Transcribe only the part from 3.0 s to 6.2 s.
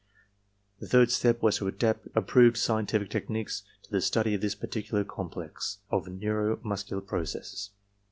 technics to the study of this particular complex of